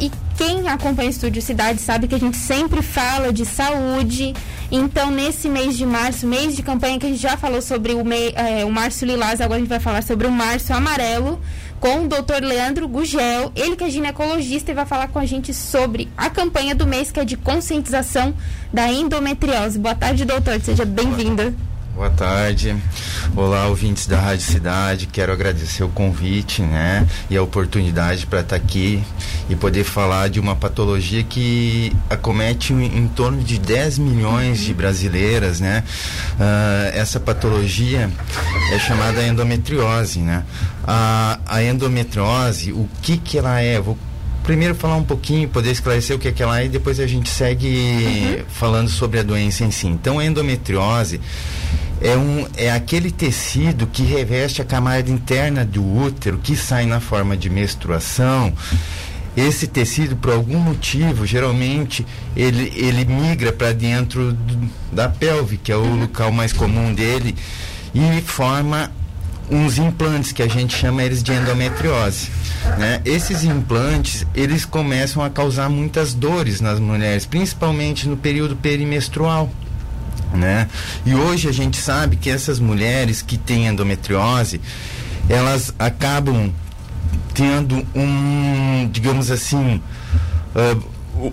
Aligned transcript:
E 0.00 0.10
quem 0.36 0.68
acompanha 0.68 1.08
o 1.08 1.10
Estúdio 1.10 1.40
Cidade 1.40 1.80
sabe 1.80 2.06
que 2.06 2.14
a 2.14 2.18
gente 2.18 2.36
sempre 2.36 2.82
fala 2.82 3.32
de 3.32 3.46
saúde. 3.46 4.34
Então, 4.70 5.10
nesse 5.10 5.48
mês 5.48 5.76
de 5.76 5.86
março, 5.86 6.26
mês 6.26 6.54
de 6.54 6.62
campanha, 6.62 6.98
que 6.98 7.06
a 7.06 7.08
gente 7.08 7.20
já 7.20 7.36
falou 7.36 7.62
sobre 7.62 7.94
o, 7.94 8.04
mei, 8.04 8.34
é, 8.36 8.64
o 8.64 8.70
Março 8.70 9.04
Lilás, 9.04 9.40
agora 9.40 9.56
a 9.56 9.60
gente 9.60 9.68
vai 9.68 9.80
falar 9.80 10.02
sobre 10.02 10.26
o 10.26 10.30
Março 10.30 10.72
Amarelo, 10.72 11.40
com 11.80 12.04
o 12.04 12.08
Dr. 12.08 12.42
Leandro 12.42 12.88
Gugel, 12.88 13.52
ele 13.54 13.76
que 13.76 13.84
é 13.84 13.90
ginecologista 13.90 14.70
e 14.70 14.74
vai 14.74 14.84
falar 14.86 15.08
com 15.08 15.18
a 15.18 15.26
gente 15.26 15.54
sobre 15.54 16.08
a 16.16 16.28
campanha 16.28 16.74
do 16.74 16.86
mês, 16.86 17.10
que 17.10 17.20
é 17.20 17.24
de 17.24 17.36
conscientização 17.36 18.34
da 18.72 18.90
endometriose. 18.90 19.78
Boa 19.78 19.94
tarde, 19.94 20.24
doutor, 20.24 20.60
seja 20.60 20.84
bem-vinda. 20.84 21.54
Boa 21.96 22.10
tarde. 22.10 22.76
Olá, 23.34 23.68
ouvintes 23.68 24.06
da 24.06 24.20
Rádio 24.20 24.44
Cidade. 24.44 25.06
Quero 25.06 25.32
agradecer 25.32 25.82
o 25.82 25.88
convite, 25.88 26.60
né, 26.60 27.08
e 27.30 27.36
a 27.38 27.42
oportunidade 27.42 28.26
para 28.26 28.40
estar 28.40 28.58
tá 28.58 28.62
aqui 28.62 29.02
e 29.48 29.56
poder 29.56 29.82
falar 29.82 30.28
de 30.28 30.38
uma 30.38 30.54
patologia 30.54 31.22
que 31.22 31.96
acomete 32.10 32.74
em 32.74 33.08
torno 33.08 33.42
de 33.42 33.58
10 33.58 33.96
milhões 33.96 34.60
de 34.60 34.74
brasileiras, 34.74 35.58
né? 35.58 35.84
Uh, 36.34 36.94
essa 36.94 37.18
patologia 37.18 38.10
é 38.72 38.78
chamada 38.78 39.26
endometriose, 39.26 40.18
né? 40.18 40.44
A, 40.86 41.38
a 41.46 41.62
endometriose, 41.62 42.72
o 42.72 42.86
que 43.00 43.16
que 43.16 43.38
ela 43.38 43.58
é? 43.58 43.80
Vou 43.80 43.96
primeiro 44.46 44.76
falar 44.76 44.94
um 44.94 45.02
pouquinho, 45.02 45.48
poder 45.48 45.72
esclarecer 45.72 46.14
o 46.14 46.18
que 46.20 46.28
é 46.28 46.32
que 46.32 46.40
ela 46.40 46.60
é 46.60 46.66
e 46.66 46.68
depois 46.68 47.00
a 47.00 47.06
gente 47.06 47.28
segue 47.28 47.68
uhum. 47.68 48.44
falando 48.48 48.88
sobre 48.88 49.18
a 49.18 49.22
doença 49.24 49.64
em 49.64 49.72
si. 49.72 49.88
Então, 49.88 50.20
a 50.20 50.24
endometriose 50.24 51.20
é, 52.00 52.16
um, 52.16 52.46
é 52.56 52.70
aquele 52.70 53.10
tecido 53.10 53.88
que 53.88 54.04
reveste 54.04 54.62
a 54.62 54.64
camada 54.64 55.10
interna 55.10 55.64
do 55.64 55.84
útero, 55.84 56.38
que 56.38 56.56
sai 56.56 56.86
na 56.86 57.00
forma 57.00 57.36
de 57.36 57.50
menstruação. 57.50 58.52
Esse 59.36 59.66
tecido, 59.66 60.14
por 60.16 60.32
algum 60.32 60.58
motivo, 60.58 61.26
geralmente 61.26 62.06
ele, 62.36 62.72
ele 62.76 63.04
migra 63.04 63.52
para 63.52 63.72
dentro 63.72 64.32
do, 64.32 64.70
da 64.92 65.08
pelve, 65.08 65.56
que 65.56 65.72
é 65.72 65.76
o 65.76 65.80
uhum. 65.80 66.00
local 66.02 66.30
mais 66.30 66.52
comum 66.52 66.94
dele, 66.94 67.34
e 67.92 68.20
forma 68.22 68.92
uns 69.50 69.78
implantes 69.78 70.32
que 70.32 70.42
a 70.42 70.48
gente 70.48 70.76
chama 70.76 71.02
eles 71.02 71.22
de 71.22 71.32
endometriose. 71.32 72.30
Né? 72.78 73.00
Esses 73.04 73.44
implantes 73.44 74.26
eles 74.34 74.64
começam 74.64 75.22
a 75.22 75.30
causar 75.30 75.68
muitas 75.68 76.14
dores 76.14 76.60
nas 76.60 76.80
mulheres, 76.80 77.26
principalmente 77.26 78.08
no 78.08 78.16
período 78.16 78.56
perimenstrual 78.56 79.50
né? 80.32 80.68
E 81.04 81.14
hoje 81.14 81.48
a 81.48 81.52
gente 81.52 81.76
sabe 81.76 82.16
que 82.16 82.30
essas 82.30 82.58
mulheres 82.58 83.22
que 83.22 83.36
têm 83.36 83.66
endometriose, 83.66 84.60
elas 85.28 85.74
acabam 85.78 86.52
tendo 87.34 87.86
um, 87.94 88.88
digamos 88.90 89.30
assim, 89.30 89.80
uh, 90.54 91.32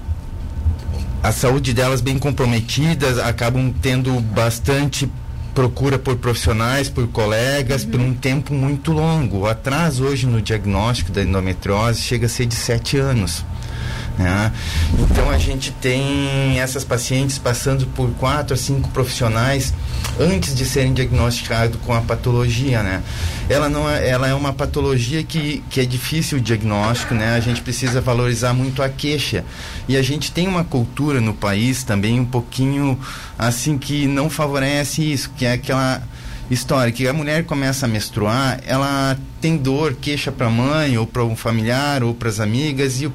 a 1.22 1.32
saúde 1.32 1.74
delas 1.74 2.02
bem 2.02 2.20
comprometida, 2.20 3.26
acabam 3.26 3.74
tendo 3.82 4.20
bastante 4.20 5.10
procura 5.54 6.00
por 6.00 6.16
profissionais, 6.18 6.90
por 6.90 7.08
colegas, 7.08 7.84
uhum. 7.84 7.92
por 7.92 8.00
um 8.00 8.14
tempo 8.14 8.54
muito 8.54 8.92
longo. 8.92 9.40
O 9.40 9.48
atraso 9.48 10.04
hoje 10.04 10.26
no 10.26 10.42
diagnóstico 10.42 11.12
da 11.12 11.22
endometriose 11.22 12.02
chega 12.02 12.26
a 12.26 12.30
ser 12.30 12.46
de 12.46 12.56
sete 12.56 12.98
anos. 12.98 13.46
Né? 14.18 14.52
Então 15.00 15.30
a 15.30 15.38
gente 15.40 15.72
tem 15.72 16.60
essas 16.60 16.84
pacientes 16.84 17.40
passando 17.40 17.88
por 17.88 18.12
quatro 18.12 18.54
a 18.54 18.58
cinco 18.58 18.90
profissionais 18.90 19.74
antes 20.20 20.54
de 20.54 20.66
serem 20.66 20.94
diagnosticados 20.94 21.80
com 21.84 21.94
a 21.94 22.02
patologia, 22.02 22.84
né? 22.84 23.02
Ela 23.50 23.68
não 23.70 23.90
é, 23.90 24.08
ela 24.08 24.28
é 24.28 24.34
uma 24.34 24.54
patologia 24.54 25.24
que, 25.24 25.64
que 25.70 25.80
é 25.80 25.86
difícil 25.86 26.38
o 26.38 26.42
diagnóstico, 26.42 27.16
né? 27.16 27.36
A 27.36 27.40
gente 27.40 27.62
precisa 27.62 28.00
valorizar 28.00 28.54
muito 28.54 28.84
a 28.84 28.90
queixa 28.90 29.44
e 29.88 29.98
a 29.98 30.02
gente 30.02 30.32
tem 30.32 30.48
uma 30.48 30.64
cultura 30.64 31.20
no 31.20 31.34
país 31.34 31.84
também 31.84 32.20
um 32.20 32.26
pouquinho 32.26 33.00
assim 33.38 33.78
que 33.78 34.06
não 34.06 34.30
favorece 34.30 35.02
isso, 35.12 35.32
que 35.36 35.46
é 35.46 35.54
aquela 35.54 36.04
história 36.52 36.92
que 36.92 37.08
a 37.08 37.14
mulher 37.14 37.46
começa 37.46 37.86
a 37.86 37.90
menstruar, 37.90 38.60
ela 38.66 39.18
tem 39.44 39.58
dor, 39.58 39.94
queixa 40.00 40.32
para 40.32 40.48
a 40.48 40.50
mãe 40.50 40.98
ou 40.98 41.06
para 41.06 41.22
um 41.22 41.36
familiar 41.36 42.02
ou 42.02 42.14
para 42.14 42.30
as 42.30 42.40
amigas 42.40 43.02
e, 43.02 43.12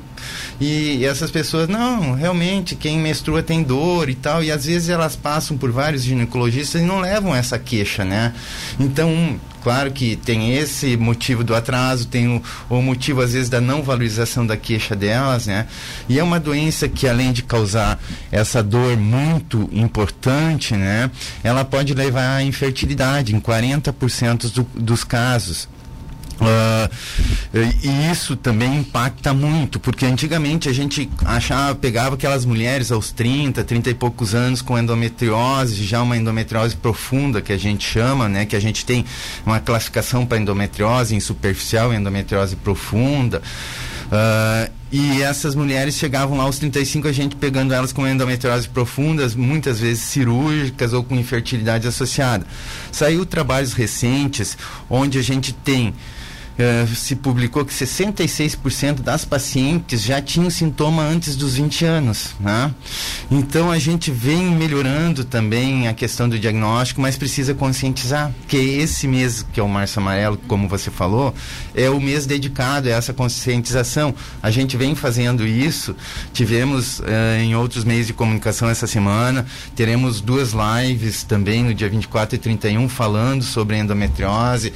e 0.61 1.03
essas 1.03 1.31
pessoas 1.31 1.67
não, 1.69 2.13
realmente 2.13 2.77
quem 2.77 2.99
menstrua 2.99 3.43
tem 3.43 3.63
dor 3.63 4.11
e 4.11 4.15
tal 4.15 4.45
e 4.45 4.53
às 4.53 4.67
vezes 4.67 4.91
elas 4.91 5.17
passam 5.17 5.57
por 5.57 5.71
vários 5.71 6.03
ginecologistas 6.03 6.83
e 6.83 6.85
não 6.85 7.01
levam 7.01 7.35
essa 7.35 7.59
queixa, 7.59 8.05
né? 8.05 8.35
Então 8.79 9.41
Claro 9.61 9.91
que 9.91 10.15
tem 10.15 10.55
esse 10.55 10.97
motivo 10.97 11.43
do 11.43 11.55
atraso, 11.55 12.07
tem 12.07 12.29
o, 12.29 12.41
o, 12.71 12.81
motivo 12.81 13.21
às 13.21 13.33
vezes 13.33 13.51
da 13.51 13.61
não 13.61 13.83
valorização 13.83 14.47
da 14.47 14.57
queixa 14.57 14.95
delas, 14.95 15.47
né? 15.47 15.67
E 16.09 16.19
é 16.19 16.23
uma 16.23 16.39
doença 16.39 16.89
que 16.89 17.09
além 17.09 17.33
de 17.33 17.43
causar 17.43 18.01
essa 18.31 18.63
dor 18.63 18.97
muito 18.97 19.69
importante, 19.73 20.75
né? 20.75 21.11
Ela 21.43 21.65
pode 21.65 21.93
levar 21.93 22.37
à 22.37 22.43
infertilidade 22.43 23.35
em 23.35 23.41
40% 23.41 24.53
do, 24.53 24.63
dos 24.81 25.03
casos. 25.03 25.69
Uh, 26.41 26.89
e 27.83 28.11
isso 28.11 28.37
também 28.37 28.77
impacta 28.77 29.35
muito, 29.35 29.81
porque 29.81 30.07
antigamente 30.07 30.69
a 30.69 30.73
gente 30.73 31.11
achava, 31.25 31.75
pegava 31.75 32.15
aquelas 32.15 32.45
mulheres 32.45 32.93
aos 32.93 33.11
30, 33.11 33.65
30 33.65 33.91
e 33.91 33.95
poucos 33.95 34.35
anos 34.35 34.63
com 34.63 34.79
endometriose, 34.79 35.85
já 35.85 36.01
uma 36.01 36.17
endometriose 36.17 36.77
profunda 36.77 37.43
que 37.43 37.53
a 37.53 37.59
gente 37.59 37.85
chama, 37.85 38.29
né? 38.29 38.47
Que 38.47 38.55
a 38.55 38.61
gente 38.61 38.85
tem 38.85 39.05
uma 39.45 39.59
classificação 39.59 40.25
para 40.25 40.39
endometriose 40.39 41.15
em 41.15 41.21
superficial 41.21 41.93
e 41.93 41.97
endometriose 41.97 42.55
profunda. 42.57 43.43
Uh, 44.07 44.78
e 44.91 45.23
essas 45.23 45.55
mulheres 45.55 45.97
chegavam 45.97 46.39
lá 46.39 46.45
aos 46.45 46.59
35, 46.59 47.09
a 47.09 47.13
gente 47.13 47.37
pegando 47.37 47.75
elas 47.75 47.93
com 47.93 48.07
endometriose 48.07 48.69
profundas, 48.69 49.35
muitas 49.35 49.81
vezes 49.81 50.03
cirúrgicas 50.03 50.93
ou 50.93 51.05
com 51.05 51.15
infertilidade 51.15 51.87
associada. 51.87 52.47
Saiu 52.91 53.27
trabalhos 53.27 53.75
recentes 53.75 54.57
onde 54.89 55.19
a 55.19 55.23
gente 55.23 55.53
tem 55.53 55.95
eh, 56.59 56.87
se 56.93 57.15
publicou 57.15 57.65
que 57.65 57.73
66% 57.73 59.01
das 59.01 59.25
pacientes 59.25 60.03
já 60.03 60.21
tinham 60.21 60.51
sintoma 60.51 61.05
antes 61.05 61.37
dos 61.37 61.55
20 61.55 61.85
anos. 61.85 62.35
Né? 62.41 62.75
Então 63.31 63.71
a 63.71 63.79
gente 63.79 64.11
vem 64.11 64.45
melhorando 64.47 65.25
também 65.25 65.87
a 65.87 65.95
questão 65.95 66.29
do 66.29 66.37
diagnóstico, 66.37 67.01
mas 67.01 67.17
precisa 67.17 67.55
conscientizar 67.55 68.33
que 68.49 68.57
esse 68.57 69.07
mês, 69.07 69.47
que 69.53 69.61
é 69.61 69.63
o 69.63 69.69
Março 69.69 70.01
Amarelo, 70.01 70.37
como 70.49 70.67
você 70.67 70.91
falou, 70.91 71.33
é 71.77 71.89
o 71.89 72.01
mês 72.01 72.27
dedicado 72.27 72.89
a 72.89 72.91
essa 72.93 73.13
conscientização. 73.13 74.13
A 74.43 74.51
gente 74.51 74.77
vem 74.77 74.97
fazendo 74.97 75.47
isso, 75.47 75.95
tivemos 76.33 76.99
uh, 76.99 77.05
em 77.41 77.55
outros 77.55 77.85
meios 77.85 78.09
de 78.09 78.13
comunicação 78.13 78.69
essa 78.69 78.89
semana, 78.89 79.47
teremos 79.77 80.21
duas 80.21 80.53
lives 80.53 81.23
também 81.23 81.63
no 81.63 81.73
dia 81.73 81.89
24 81.89 82.35
e 82.35 82.39
31 82.39 82.89
falando 82.89 83.45
sobre 83.45 83.79
endometriose, 83.79 84.73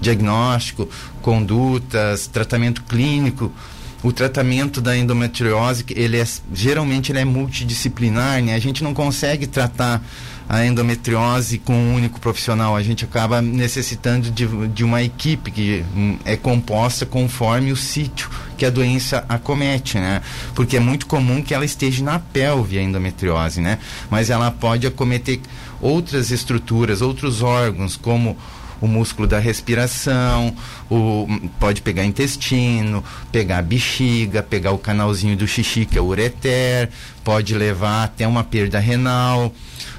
diagnóstico, 0.00 0.88
condutas, 1.26 2.28
tratamento 2.28 2.84
clínico. 2.84 3.52
O 4.00 4.12
tratamento 4.12 4.80
da 4.80 4.96
endometriose, 4.96 5.84
ele 5.90 6.18
é, 6.20 6.24
geralmente 6.54 7.10
ele 7.10 7.18
é 7.18 7.24
multidisciplinar, 7.24 8.40
né? 8.40 8.54
A 8.54 8.60
gente 8.60 8.84
não 8.84 8.94
consegue 8.94 9.48
tratar 9.48 10.00
a 10.48 10.64
endometriose 10.64 11.58
com 11.58 11.72
um 11.72 11.94
único 11.96 12.20
profissional. 12.20 12.76
A 12.76 12.82
gente 12.84 13.04
acaba 13.04 13.42
necessitando 13.42 14.30
de, 14.30 14.46
de 14.68 14.84
uma 14.84 15.02
equipe 15.02 15.50
que 15.50 15.84
hum, 15.96 16.16
é 16.24 16.36
composta 16.36 17.04
conforme 17.04 17.72
o 17.72 17.76
sítio 17.76 18.30
que 18.56 18.64
a 18.64 18.70
doença 18.70 19.24
acomete, 19.28 19.98
né? 19.98 20.22
Porque 20.54 20.76
é 20.76 20.80
muito 20.80 21.08
comum 21.08 21.42
que 21.42 21.52
ela 21.52 21.64
esteja 21.64 22.04
na 22.04 22.20
pelve, 22.20 22.78
a 22.78 22.82
endometriose, 22.82 23.60
né? 23.60 23.80
Mas 24.08 24.30
ela 24.30 24.52
pode 24.52 24.86
acometer 24.86 25.40
outras 25.80 26.30
estruturas, 26.30 27.02
outros 27.02 27.42
órgãos, 27.42 27.96
como 27.96 28.36
o 28.80 28.86
músculo 28.86 29.26
da 29.26 29.38
respiração, 29.38 30.54
o, 30.90 31.26
pode 31.58 31.82
pegar 31.82 32.04
intestino, 32.04 33.02
pegar 33.32 33.62
bexiga, 33.62 34.42
pegar 34.42 34.72
o 34.72 34.78
canalzinho 34.78 35.36
do 35.36 35.46
xixi, 35.46 35.86
que 35.86 35.98
é 35.98 36.00
o 36.00 36.06
ureter, 36.06 36.90
pode 37.24 37.54
levar 37.54 38.04
até 38.04 38.26
uma 38.26 38.44
perda 38.44 38.78
renal. 38.78 39.52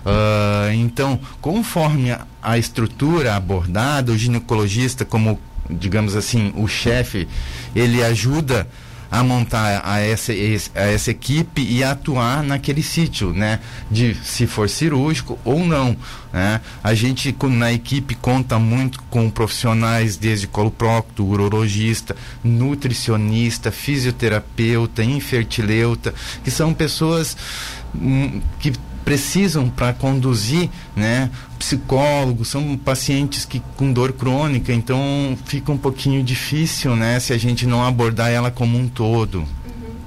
Uh, 0.05 0.71
então, 0.73 1.19
conforme 1.41 2.11
a, 2.11 2.25
a 2.41 2.57
estrutura 2.57 3.35
abordada, 3.35 4.11
o 4.11 4.17
ginecologista, 4.17 5.03
como 5.03 5.39
digamos 5.69 6.15
assim, 6.15 6.53
o 6.55 6.67
chefe, 6.67 7.27
ele 7.75 8.03
ajuda 8.03 8.67
a 9.09 9.23
montar 9.23 9.81
a 9.83 9.99
essa, 9.99 10.31
a 10.31 10.81
essa 10.81 11.11
equipe 11.11 11.61
e 11.61 11.83
atuar 11.83 12.43
naquele 12.43 12.83
sítio, 12.83 13.33
né? 13.33 13.59
De 13.89 14.15
se 14.23 14.45
for 14.45 14.69
cirúrgico 14.69 15.39
ou 15.43 15.59
não, 15.59 15.95
né? 16.31 16.61
A 16.83 16.93
gente 16.93 17.35
na 17.43 17.71
equipe 17.71 18.15
conta 18.15 18.59
muito 18.59 19.01
com 19.09 19.29
profissionais 19.29 20.17
desde 20.17 20.47
coloprocto, 20.47 21.25
urologista, 21.25 22.15
nutricionista, 22.43 23.71
fisioterapeuta, 23.71 25.03
infertileuta, 25.03 26.13
que 26.43 26.51
são 26.51 26.73
pessoas 26.73 27.37
hum, 27.95 28.41
que 28.59 28.73
precisam 29.07 29.69
para 29.69 29.93
conduzir, 29.93 30.69
né? 30.93 31.31
Psicólogos, 31.57 32.49
são 32.49 32.75
pacientes 32.75 33.45
que 33.45 33.61
com 33.77 33.93
dor 33.93 34.11
crônica, 34.11 34.73
então 34.73 34.99
fica 35.45 35.71
um 35.71 35.77
pouquinho 35.77 36.21
difícil, 36.21 36.93
né? 36.93 37.17
Se 37.17 37.31
a 37.31 37.37
gente 37.37 37.65
não 37.65 37.85
abordar 37.85 38.29
ela 38.29 38.51
como 38.51 38.77
um 38.77 38.85
todo. 38.85 39.39
Uhum. 39.39 39.45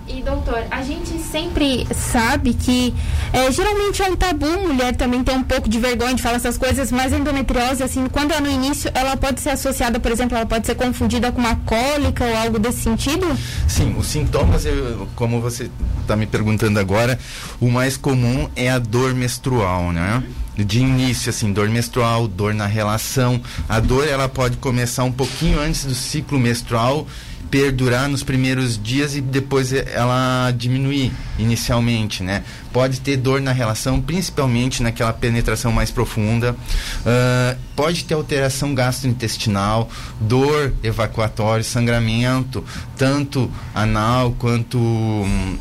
E 0.07 0.21
doutor, 0.21 0.67
a 0.71 0.83
gente 0.83 1.00
sempre 1.31 1.87
sabe 1.95 2.55
que 2.55 2.95
é, 3.33 3.51
geralmente 3.53 4.03
é 4.03 4.07
um 4.07 4.17
tabu, 4.17 4.47
mulher 4.67 4.97
também 4.97 5.23
tem 5.23 5.37
um 5.37 5.43
pouco 5.43 5.69
de 5.69 5.79
vergonha 5.79 6.15
de 6.15 6.23
falar 6.23 6.37
essas 6.37 6.59
coisas, 6.59 6.91
mas 6.91 7.13
a 7.13 7.19
endometriose, 7.19 7.83
assim, 7.83 8.07
quando 8.09 8.33
é 8.33 8.41
no 8.41 8.51
início, 8.51 8.91
ela 8.95 9.17
pode 9.17 9.41
ser 9.41 9.51
associada, 9.51 10.01
por 10.01 10.11
exemplo, 10.11 10.37
ela 10.37 10.47
pode 10.47 10.67
ser 10.67 10.75
confundida 10.75 11.31
com 11.31 11.41
uma 11.41 11.57
cólica 11.57 12.25
ou 12.25 12.37
algo 12.37 12.59
desse 12.59 12.83
sentido? 12.83 13.27
Sim, 13.69 13.95
os 13.97 14.07
sintomas, 14.07 14.65
eu, 14.65 15.07
como 15.15 15.41
você 15.41 15.71
está 16.01 16.17
me 16.17 16.27
perguntando 16.27 16.79
agora, 16.81 17.19
o 17.61 17.71
mais 17.71 17.97
comum 17.97 18.49
é 18.57 18.71
a 18.71 18.79
dor 18.79 19.15
menstrual, 19.15 19.93
né? 19.93 20.23
de 20.57 20.81
início, 20.81 21.31
assim, 21.31 21.53
dor 21.55 21.71
menstrual, 21.71 22.29
dor 22.29 22.53
na 22.53 22.67
relação. 22.67 23.41
A 23.67 23.81
dor 23.81 24.07
ela 24.07 24.29
pode 24.29 24.59
começar 24.59 25.05
um 25.05 25.13
pouquinho 25.13 25.59
antes 25.59 25.87
do 25.87 25.95
ciclo 25.95 26.39
menstrual 26.39 27.07
perdurar 27.51 28.09
nos 28.09 28.23
primeiros 28.23 28.81
dias 28.81 29.17
e 29.17 29.21
depois 29.21 29.73
ela 29.73 30.53
diminuir 30.53 31.13
inicialmente, 31.39 32.23
né? 32.23 32.45
Pode 32.73 33.01
ter 33.01 33.17
dor 33.17 33.41
na 33.41 33.53
relação, 33.53 34.01
principalmente 34.01 34.83
naquela 34.83 35.13
penetração 35.13 35.73
mais 35.73 35.91
profunda. 35.91 36.53
Uh, 36.53 37.59
pode 37.75 38.05
ter 38.05 38.15
alteração 38.15 38.75
gastrointestinal, 38.75 39.89
dor 40.21 40.73
evacuatória, 40.83 41.65
sangramento, 41.65 42.65
tanto 42.97 43.51
anal 43.75 44.33
quanto 44.39 44.79
um, 44.79 45.59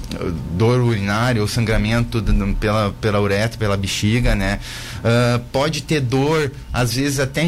dor 0.51 0.81
urinária 0.81 1.41
ou 1.41 1.47
sangramento 1.47 2.23
pela, 2.59 2.91
pela 3.01 3.21
uretra, 3.21 3.57
pela 3.57 3.77
bexiga, 3.77 4.35
né? 4.35 4.59
Uh, 4.99 5.39
pode 5.51 5.81
ter 5.83 6.01
dor, 6.01 6.51
às 6.73 6.93
vezes 6.93 7.19
até 7.19 7.43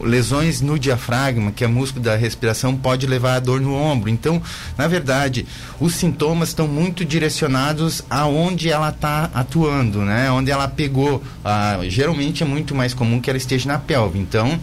lesões 0.00 0.60
no 0.60 0.78
diafragma, 0.78 1.52
que 1.52 1.62
é 1.62 1.66
músculo 1.66 2.02
da 2.02 2.16
respiração, 2.16 2.74
pode 2.74 3.06
levar 3.06 3.36
a 3.36 3.40
dor 3.40 3.60
no 3.60 3.74
ombro. 3.74 4.08
Então, 4.08 4.40
na 4.76 4.88
verdade, 4.88 5.46
os 5.78 5.94
sintomas 5.94 6.48
estão 6.48 6.66
muito 6.66 7.04
direcionados 7.04 8.02
aonde 8.08 8.70
ela 8.70 8.88
está 8.88 9.03
atuando, 9.32 10.02
né? 10.02 10.30
Onde 10.30 10.50
ela 10.50 10.68
pegou. 10.68 11.16
Uh, 11.16 11.88
geralmente 11.88 12.42
é 12.42 12.46
muito 12.46 12.74
mais 12.74 12.94
comum 12.94 13.20
que 13.20 13.30
ela 13.30 13.36
esteja 13.36 13.68
na 13.68 13.78
pelve. 13.78 14.18
Então, 14.18 14.58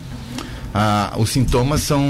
ah, 0.73 1.13
os 1.17 1.29
sintomas 1.29 1.81
são 1.81 2.01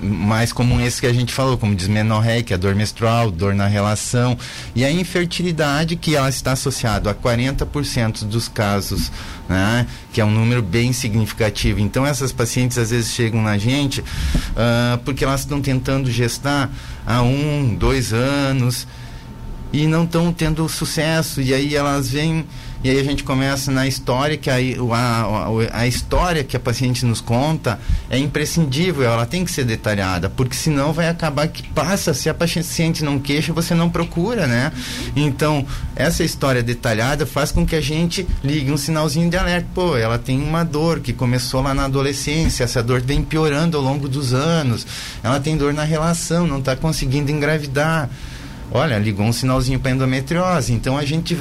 mais 0.00 0.50
como 0.50 0.80
esses 0.80 0.98
que 0.98 1.06
a 1.06 1.12
gente 1.12 1.32
falou, 1.32 1.58
como 1.58 1.74
dismenorreia, 1.74 2.42
que 2.42 2.54
é 2.54 2.56
dor 2.56 2.74
menstrual, 2.74 3.30
dor 3.30 3.54
na 3.54 3.66
relação, 3.66 4.36
e 4.74 4.82
a 4.82 4.90
infertilidade, 4.90 5.94
que 5.94 6.16
ela 6.16 6.28
está 6.28 6.52
associada 6.52 7.10
a 7.10 7.14
40% 7.14 8.24
dos 8.24 8.48
casos, 8.48 9.12
né, 9.46 9.86
que 10.12 10.22
é 10.22 10.24
um 10.24 10.30
número 10.30 10.62
bem 10.62 10.92
significativo. 10.92 11.80
Então, 11.80 12.06
essas 12.06 12.32
pacientes 12.32 12.78
às 12.78 12.90
vezes 12.90 13.12
chegam 13.12 13.42
na 13.42 13.58
gente 13.58 14.02
ah, 14.56 14.98
porque 15.04 15.22
elas 15.22 15.40
estão 15.40 15.60
tentando 15.60 16.10
gestar 16.10 16.70
há 17.06 17.20
um, 17.20 17.74
dois 17.78 18.14
anos 18.14 18.86
e 19.72 19.86
não 19.86 20.04
estão 20.04 20.32
tendo 20.32 20.68
sucesso, 20.68 21.40
e 21.40 21.52
aí 21.52 21.74
elas 21.74 22.10
vêm 22.10 22.46
e 22.82 22.88
aí 22.90 23.00
a 23.00 23.02
gente 23.02 23.24
começa 23.24 23.72
na 23.72 23.88
história, 23.88 24.36
que 24.36 24.48
a, 24.48 24.54
a, 24.54 25.80
a, 25.80 25.86
história 25.88 26.44
que 26.44 26.56
a 26.56 26.60
paciente 26.60 27.04
nos 27.04 27.20
conta 27.20 27.76
é 28.08 28.16
imprescindível, 28.16 29.02
ela 29.02 29.26
tem 29.26 29.44
que 29.44 29.50
ser 29.50 29.64
detalhada, 29.64 30.30
porque 30.30 30.54
senão 30.54 30.92
vai 30.92 31.08
acabar 31.08 31.48
que 31.48 31.64
passa, 31.70 32.14
se 32.14 32.28
a 32.28 32.34
paciente 32.34 33.02
não 33.02 33.18
queixa, 33.18 33.52
você 33.52 33.74
não 33.74 33.90
procura, 33.90 34.46
né? 34.46 34.72
Então, 35.16 35.66
essa 35.96 36.22
história 36.22 36.62
detalhada 36.62 37.26
faz 37.26 37.50
com 37.50 37.66
que 37.66 37.74
a 37.74 37.80
gente 37.80 38.24
ligue 38.44 38.70
um 38.70 38.76
sinalzinho 38.76 39.28
de 39.28 39.36
alerta. 39.36 39.66
Pô, 39.74 39.96
ela 39.96 40.16
tem 40.16 40.40
uma 40.40 40.62
dor 40.62 41.00
que 41.00 41.12
começou 41.12 41.60
lá 41.60 41.74
na 41.74 41.86
adolescência, 41.86 42.62
essa 42.62 42.80
dor 42.80 43.00
vem 43.00 43.24
piorando 43.24 43.76
ao 43.76 43.82
longo 43.82 44.08
dos 44.08 44.32
anos, 44.32 44.86
ela 45.20 45.40
tem 45.40 45.56
dor 45.56 45.74
na 45.74 45.82
relação, 45.82 46.46
não 46.46 46.60
está 46.60 46.76
conseguindo 46.76 47.32
engravidar. 47.32 48.08
Olha, 48.70 48.98
ligou 48.98 49.26
um 49.26 49.32
sinalzinho 49.32 49.80
para 49.80 49.90
endometriose. 49.90 50.72
Então 50.72 50.96
a 50.98 51.04
gente 51.04 51.36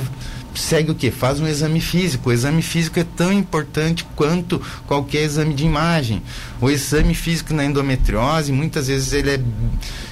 segue 0.57 0.91
o 0.91 0.95
que? 0.95 1.11
Faz 1.11 1.39
um 1.39 1.47
exame 1.47 1.79
físico. 1.79 2.29
O 2.29 2.33
exame 2.33 2.61
físico 2.61 2.99
é 2.99 3.05
tão 3.15 3.31
importante 3.31 4.05
quanto 4.15 4.61
qualquer 4.87 5.21
exame 5.21 5.53
de 5.53 5.65
imagem. 5.65 6.21
O 6.59 6.69
exame 6.69 7.13
físico 7.13 7.53
na 7.53 7.65
endometriose, 7.65 8.51
muitas 8.51 8.87
vezes 8.87 9.13
ele 9.13 9.31
é, 9.31 9.39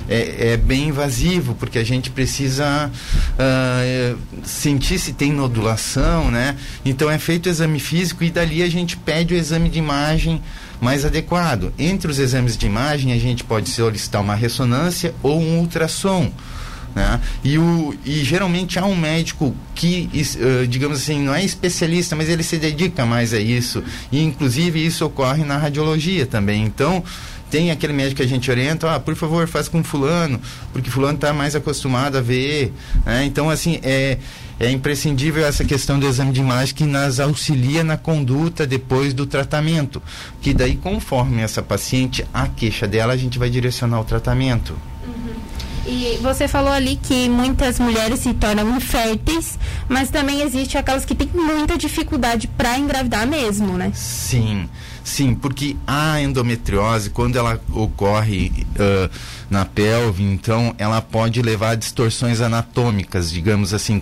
é, 0.07 0.47
é 0.53 0.57
bem 0.57 0.89
invasivo, 0.89 1.55
porque 1.55 1.79
a 1.79 1.83
gente 1.83 2.09
precisa 2.09 2.91
uh, 2.91 4.17
sentir 4.43 4.99
se 4.99 5.13
tem 5.13 5.31
nodulação, 5.31 6.29
né? 6.29 6.55
Então 6.83 7.09
é 7.09 7.17
feito 7.17 7.47
o 7.47 7.49
exame 7.49 7.79
físico 7.79 8.23
e 8.23 8.29
dali 8.29 8.61
a 8.61 8.69
gente 8.69 8.97
pede 8.97 9.33
o 9.33 9.37
exame 9.37 9.69
de 9.69 9.79
imagem 9.79 10.41
mais 10.79 11.05
adequado. 11.05 11.73
Entre 11.79 12.11
os 12.11 12.19
exames 12.19 12.55
de 12.55 12.65
imagem, 12.65 13.13
a 13.13 13.17
gente 13.17 13.43
pode 13.43 13.69
solicitar 13.69 14.21
uma 14.21 14.35
ressonância 14.35 15.13
ou 15.23 15.39
um 15.39 15.59
ultrassom. 15.59 16.31
Né? 16.95 17.19
E, 17.43 17.57
o, 17.57 17.93
e 18.05 18.23
geralmente 18.23 18.79
há 18.79 18.85
um 18.85 18.95
médico 18.95 19.53
que, 19.75 20.09
uh, 20.13 20.65
digamos 20.65 20.99
assim, 20.99 21.21
não 21.21 21.35
é 21.35 21.43
especialista, 21.43 22.15
mas 22.15 22.29
ele 22.29 22.41
se 22.41 22.57
dedica 22.57 23.05
mais 23.05 23.33
a 23.33 23.39
isso. 23.39 23.83
E 24.11 24.23
inclusive 24.23 24.83
isso 24.83 25.05
ocorre 25.05 25.43
na 25.43 25.57
radiologia 25.57 26.25
também. 26.25 26.63
Então, 26.63 27.03
tem 27.51 27.69
aquele 27.69 27.93
médico 27.93 28.17
que 28.17 28.23
a 28.23 28.27
gente 28.27 28.49
orienta, 28.49 28.95
ah, 28.95 28.99
por 28.99 29.15
favor, 29.15 29.47
faz 29.47 29.67
com 29.67 29.83
fulano, 29.83 30.41
porque 30.73 30.89
fulano 30.89 31.15
está 31.15 31.33
mais 31.33 31.55
acostumado 31.55 32.17
a 32.17 32.21
ver. 32.21 32.73
Né? 33.05 33.25
Então, 33.25 33.49
assim, 33.49 33.79
é, 33.83 34.17
é 34.59 34.71
imprescindível 34.71 35.45
essa 35.45 35.63
questão 35.63 35.99
do 35.99 36.07
exame 36.07 36.31
de 36.31 36.39
imagem 36.39 36.73
que 36.73 36.85
nos 36.85 37.19
auxilia 37.19 37.83
na 37.83 37.97
conduta 37.97 38.65
depois 38.65 39.13
do 39.13 39.25
tratamento. 39.25 40.01
Que 40.41 40.53
daí, 40.53 40.75
conforme 40.75 41.41
essa 41.41 41.61
paciente, 41.61 42.25
a 42.33 42.47
queixa 42.47 42.87
dela, 42.87 43.13
a 43.13 43.17
gente 43.17 43.37
vai 43.37 43.49
direcionar 43.49 43.99
o 43.99 44.03
tratamento. 44.03 44.75
E 45.87 46.17
você 46.21 46.47
falou 46.47 46.71
ali 46.71 46.95
que 46.95 47.29
muitas 47.29 47.79
mulheres 47.79 48.19
se 48.19 48.33
tornam 48.33 48.75
inférteis, 48.75 49.57
mas 49.87 50.09
também 50.09 50.41
existe 50.41 50.77
aquelas 50.77 51.05
que 51.05 51.13
têm 51.13 51.29
muita 51.33 51.77
dificuldade 51.77 52.47
para 52.47 52.77
engravidar 52.77 53.27
mesmo, 53.27 53.77
né? 53.77 53.91
Sim, 53.93 54.37
sim, 54.37 54.69
porque 55.35 55.77
a 55.85 56.19
endometriose, 56.19 57.11
quando 57.11 57.37
ela 57.37 57.61
ocorre 57.71 58.51
uh, 58.71 59.09
na 59.49 59.63
pelve, 59.63 60.23
então 60.23 60.73
ela 60.79 60.99
pode 60.99 61.43
levar 61.43 61.69
a 61.71 61.75
distorções 61.75 62.41
anatômicas, 62.41 63.31
digamos 63.31 63.71
assim, 63.71 64.01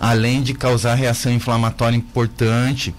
além 0.00 0.42
de 0.42 0.52
causar 0.52 0.96
reação 0.96 1.32
inflamatória 1.32 1.96
importante 1.96 2.92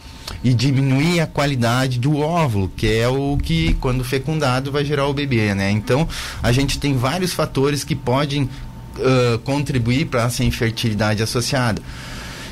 e 0.43 0.53
diminuir 0.53 1.19
a 1.19 1.27
qualidade 1.27 1.99
do 1.99 2.17
óvulo, 2.19 2.71
que 2.75 2.87
é 2.87 3.07
o 3.09 3.37
que, 3.37 3.73
quando 3.81 4.03
fecundado, 4.03 4.71
vai 4.71 4.85
gerar 4.85 5.07
o 5.07 5.13
bebê, 5.13 5.53
né? 5.53 5.69
Então, 5.69 6.07
a 6.41 6.53
gente 6.53 6.79
tem 6.79 6.95
vários 6.95 7.33
fatores 7.33 7.83
que 7.83 7.95
podem 7.95 8.43
uh, 8.43 9.39
contribuir 9.39 10.05
para 10.05 10.23
essa 10.23 10.43
infertilidade 10.43 11.21
associada. 11.21 11.81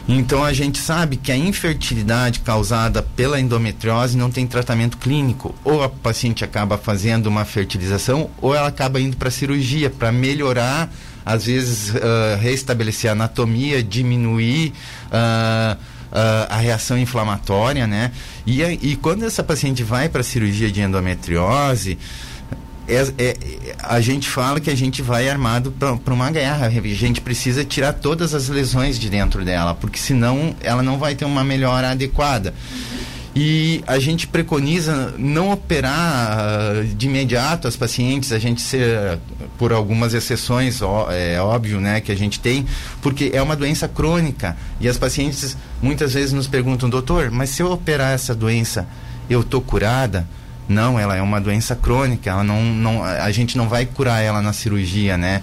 Então 0.08 0.44
a 0.44 0.52
gente 0.52 0.80
sabe 0.80 1.16
que 1.16 1.32
a 1.32 1.38
infertilidade 1.38 2.42
causada 2.42 3.02
pela 3.02 3.40
endometriose 3.40 4.18
não 4.18 4.30
tem 4.30 4.46
tratamento 4.46 4.98
clínico. 4.98 5.56
Ou 5.64 5.82
a 5.82 5.90
paciente 5.90 6.44
acaba 6.44 6.78
fazendo 6.78 7.28
uma 7.28 7.46
fertilização, 7.46 8.30
ou 8.42 8.54
ela 8.54 8.68
acaba 8.68 9.00
indo 9.00 9.16
para 9.16 9.32
cirurgia 9.32 9.90
para 9.90 10.12
melhorar, 10.12 10.92
às 11.26 11.46
vezes 11.46 11.90
uh, 11.90 12.38
restabelecer 12.42 13.10
a 13.10 13.14
anatomia, 13.14 13.82
diminuir. 13.82 14.74
Uh, 15.08 15.78
uh, 16.14 16.48
a 16.50 16.58
reação 16.58 16.98
inflamatória, 16.98 17.88
né? 17.88 18.12
E, 18.46 18.62
e 18.62 18.96
quando 18.96 19.26
essa 19.26 19.44
paciente 19.44 19.84
vai 19.84 20.08
para 20.08 20.22
cirurgia 20.22 20.72
de 20.72 20.82
endometriose, 20.82 21.98
é, 22.88 23.13
é, 23.18 23.38
a 23.80 24.02
gente 24.02 24.30
fala 24.30 24.60
que 24.60 24.70
a 24.70 24.75
gente 24.75 25.02
vai 25.02 25.30
armado 25.30 25.72
para 25.72 26.13
uma 26.13 26.30
guerra. 26.32 26.68
A 26.68 26.70
gente 26.70 27.22
precisa 27.22 27.63
tirar 27.63 27.94
todas 27.94 28.34
as 28.34 28.50
lesões 28.50 29.00
de 29.00 29.10
dentro 29.10 29.44
dela, 29.46 29.74
porque 29.74 29.98
senão 29.98 30.56
ela 30.62 30.84
não 30.84 30.98
vai 30.98 31.16
ter 31.16 31.25
uma 31.25 31.44
melhora 31.44 31.92
adequada. 31.92 32.54
E 33.36 33.84
a 33.88 33.98
gente 33.98 34.28
preconiza 34.28 35.16
não 35.18 35.52
operar 35.52 36.38
uh, 36.38 36.86
de 36.86 37.08
imediato 37.08 37.68
as 37.68 37.75
pacientes, 37.75 38.32
a 38.32 38.38
gente 38.38 38.62
ser, 38.62 39.18
por 39.58 39.74
algumas 39.74 40.13
exceções, 40.13 40.84
ó, 40.84 41.08
é 41.12 41.42
óbvio, 41.42 41.80
né, 41.80 42.00
que 42.00 42.12
a 42.12 42.16
gente 42.16 42.40
tem, 42.40 42.63
porque 43.02 43.32
é 43.34 43.42
uma 43.42 43.56
doença 43.56 43.88
crônica. 43.88 44.56
E 44.80 44.88
as 44.88 45.00
pacientes 45.00 45.58
muitas 45.82 46.13
vezes 46.13 46.32
nos 46.32 46.48
perguntam, 46.48 46.88
doutor, 46.88 47.32
mas 47.32 47.50
se 47.50 47.63
eu 47.63 47.72
operar 47.72 48.13
essa 48.13 48.36
doença, 48.36 48.88
eu 49.28 49.44
tô 49.44 49.60
curada? 49.62 50.28
Não, 50.67 51.00
ela 51.00 51.15
é 51.15 51.22
uma 51.22 51.41
doença 51.41 51.75
crônica, 51.75 52.29
ela 52.29 52.43
não, 52.43 52.63
não, 52.63 53.03
a 53.03 53.32
gente 53.32 53.58
não 53.58 53.67
vai 53.67 53.86
curar 53.86 54.22
ela 54.22 54.41
na 54.41 54.53
cirurgia, 54.53 55.17
né? 55.17 55.41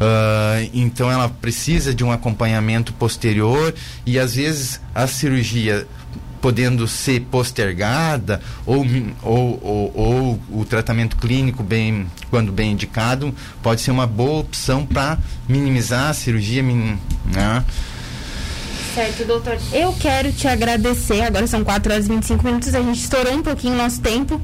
Uh, 0.00 0.70
então 0.72 1.10
ela 1.10 1.28
precisa 1.28 1.94
de 1.94 2.02
um 2.02 2.10
acompanhamento 2.10 2.90
posterior 2.94 3.74
e 4.06 4.18
às 4.18 4.34
vezes 4.34 4.80
a 4.94 5.06
cirurgia 5.06 5.86
podendo 6.40 6.88
ser 6.88 7.20
postergada 7.30 8.40
ou, 8.64 8.84
ou, 9.22 9.60
ou, 9.62 9.92
ou, 9.94 10.40
o 10.60 10.64
tratamento 10.64 11.16
clínico 11.16 11.62
bem 11.62 12.06
quando 12.30 12.50
bem 12.50 12.72
indicado 12.72 13.34
pode 13.62 13.82
ser 13.82 13.90
uma 13.90 14.06
boa 14.06 14.40
opção 14.40 14.86
para 14.86 15.18
minimizar 15.46 16.08
a 16.08 16.14
cirurgia 16.14 16.62
né? 16.62 17.62
Certo, 18.94 19.24
doutor. 19.24 19.56
Eu 19.72 19.92
quero 19.94 20.32
te 20.32 20.48
agradecer. 20.48 21.22
Agora 21.22 21.46
são 21.46 21.62
4 21.62 21.92
horas 21.92 22.06
e 22.06 22.08
25 22.08 22.44
minutos. 22.44 22.74
A 22.74 22.80
gente 22.80 23.00
estourou 23.00 23.34
um 23.34 23.42
pouquinho 23.42 23.74
o 23.74 23.76
nosso 23.76 24.00
tempo. 24.00 24.40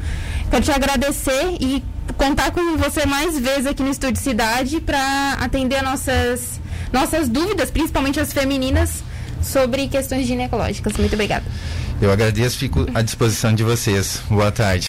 Quero 0.51 0.65
te 0.65 0.71
agradecer 0.71 1.57
e 1.61 1.83
contar 2.17 2.51
com 2.53 2.77
você 2.77 3.05
mais 3.05 3.39
vezes 3.39 3.67
aqui 3.67 3.83
no 3.83 3.91
Estúdio 3.91 4.23
Cidade 4.23 4.81
para 4.81 5.35
atender 5.41 5.83
nossas 5.83 6.61
nossas 6.93 7.29
dúvidas, 7.29 7.71
principalmente 7.71 8.21
as 8.21 8.33
femininas, 8.33 9.03
sobre 9.43 9.89
questões 9.89 10.27
ginecológicas. 10.27 10.97
Muito 10.97 11.13
obrigada. 11.15 11.45
Eu 12.01 12.13
agradeço, 12.13 12.59
fico 12.59 12.87
à 12.95 13.03
disposição 13.03 13.55
de 13.55 13.65
vocês. 13.65 14.23
Boa 14.29 14.53
tarde. 14.53 14.85